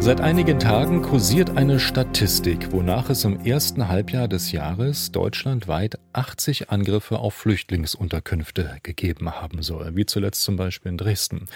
[0.00, 6.70] Seit einigen Tagen kursiert eine Statistik, wonach es im ersten Halbjahr des Jahres deutschlandweit 80
[6.70, 11.46] Angriffe auf Flüchtlingsunterkünfte gegeben haben soll, wie zuletzt zum Beispiel in Dresden.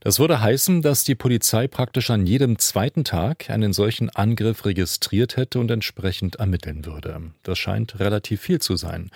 [0.00, 5.36] Das würde heißen, dass die Polizei praktisch an jedem zweiten Tag einen solchen Angriff registriert
[5.36, 7.20] hätte und entsprechend ermitteln würde.
[7.42, 9.10] Das scheint relativ viel zu sein.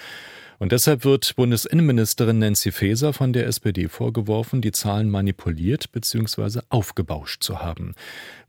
[0.59, 6.61] Und deshalb wird Bundesinnenministerin Nancy Faeser von der SPD vorgeworfen, die Zahlen manipuliert bzw.
[6.71, 7.95] aufgebauscht zu haben.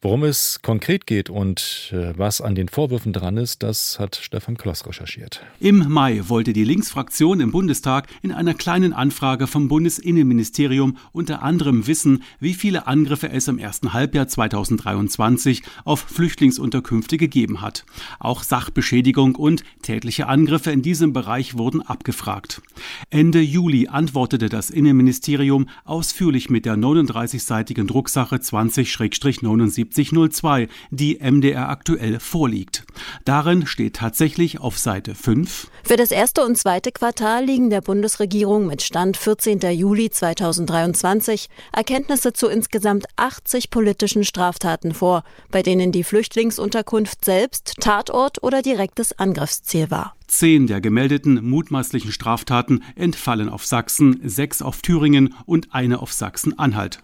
[0.02, 4.58] Worum es konkret geht und äh, was an den Vorwürfen dran ist, das hat Stefan
[4.58, 5.42] Kloss recherchiert.
[5.60, 11.88] Im Mai wollte die Linksfraktion im Bundestag in einer kleinen Anfrage vom Bundesinnenministerium unter anderem
[11.88, 17.86] wissen, wie viele Angriffe es im ersten Halbjahr 2023 auf Flüchtlingsunterkünfte gegeben hat.
[18.20, 22.62] Auch Sachbeschädigung und tätliche Angriffe in diesem Bereich wurden abgefragt.
[23.10, 32.20] Ende Juli antwortete das Innenministerium ausführlich mit der 39-seitigen Drucksache 20-79 7002, die MDR aktuell
[32.20, 32.86] vorliegt.
[33.26, 38.68] Darin steht tatsächlich auf Seite 5 Für das erste und zweite Quartal liegen der Bundesregierung
[38.68, 39.60] mit Stand 14.
[39.72, 48.44] Juli 2023 Erkenntnisse zu insgesamt 80 politischen Straftaten vor, bei denen die Flüchtlingsunterkunft selbst Tatort
[48.44, 50.16] oder direktes Angriffsziel war.
[50.28, 57.00] Zehn der gemeldeten mutmaßlichen Straftaten entfallen auf Sachsen, sechs auf Thüringen und eine auf Sachsen-Anhalt.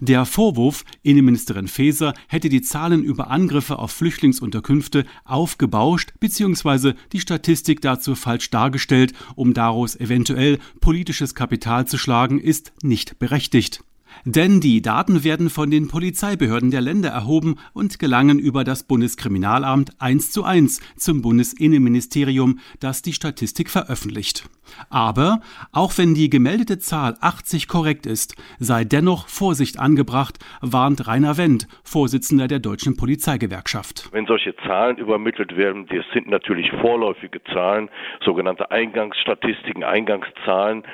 [0.00, 6.94] Der Vorwurf, Innenministerin Faeser hätte die Zahlen über Angriffe auf Flüchtlingsunterkünfte aufgebauscht bzw.
[7.12, 13.82] die Statistik dazu falsch dargestellt, um daraus eventuell politisches Kapital zu schlagen, ist nicht berechtigt.
[14.24, 19.90] Denn die Daten werden von den Polizeibehörden der Länder erhoben und gelangen über das Bundeskriminalamt
[19.98, 24.48] eins zu eins zum Bundesinnenministerium, das die Statistik veröffentlicht.
[24.90, 25.40] Aber
[25.72, 31.66] auch wenn die gemeldete Zahl 80 korrekt ist, sei dennoch Vorsicht angebracht, warnt Rainer Wendt,
[31.84, 34.08] Vorsitzender der Deutschen Polizeigewerkschaft.
[34.12, 37.88] Wenn solche Zahlen übermittelt werden, das sind natürlich vorläufige Zahlen,
[38.24, 40.84] sogenannte Eingangsstatistiken, Eingangszahlen,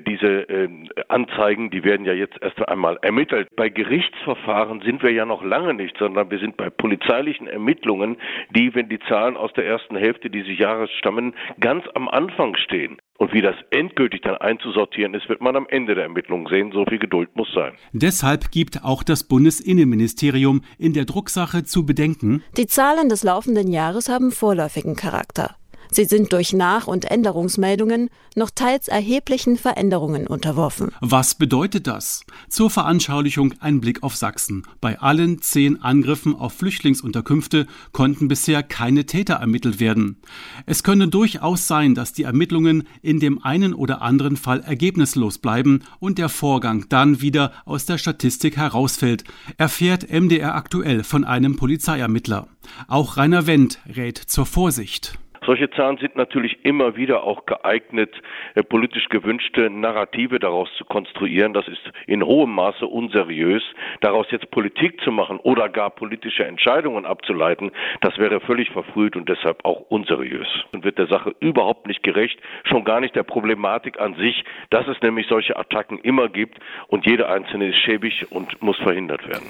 [0.00, 0.68] diese äh,
[1.08, 3.48] Anzeigen, die werden ja jetzt erst einmal ermittelt.
[3.56, 8.18] Bei Gerichtsverfahren sind wir ja noch lange nicht, sondern wir sind bei polizeilichen Ermittlungen,
[8.50, 12.98] die, wenn die Zahlen aus der ersten Hälfte dieses Jahres stammen, ganz am Anfang stehen.
[13.18, 16.70] Und wie das endgültig dann einzusortieren ist, wird man am Ende der Ermittlungen sehen.
[16.72, 17.72] So viel Geduld muss sein.
[17.92, 24.08] Deshalb gibt auch das Bundesinnenministerium in der Drucksache zu bedenken, die Zahlen des laufenden Jahres
[24.08, 25.57] haben vorläufigen Charakter.
[25.90, 30.92] Sie sind durch Nach- und Änderungsmeldungen noch teils erheblichen Veränderungen unterworfen.
[31.00, 32.24] Was bedeutet das?
[32.48, 34.64] Zur Veranschaulichung ein Blick auf Sachsen.
[34.80, 40.18] Bei allen zehn Angriffen auf Flüchtlingsunterkünfte konnten bisher keine Täter ermittelt werden.
[40.66, 45.80] Es könne durchaus sein, dass die Ermittlungen in dem einen oder anderen Fall ergebnislos bleiben
[45.98, 49.24] und der Vorgang dann wieder aus der Statistik herausfällt,
[49.56, 52.48] erfährt MDR aktuell von einem Polizeiermittler.
[52.86, 55.18] Auch Rainer Wendt rät zur Vorsicht.
[55.48, 58.14] Solche Zahlen sind natürlich immer wieder auch geeignet,
[58.54, 61.54] äh, politisch gewünschte Narrative daraus zu konstruieren.
[61.54, 63.62] Das ist in hohem Maße unseriös.
[64.02, 67.70] Daraus jetzt Politik zu machen oder gar politische Entscheidungen abzuleiten,
[68.02, 72.38] das wäre völlig verfrüht und deshalb auch unseriös und wird der Sache überhaupt nicht gerecht,
[72.64, 77.06] schon gar nicht der Problematik an sich, dass es nämlich solche Attacken immer gibt und
[77.06, 79.48] jede einzelne ist schäbig und muss verhindert werden.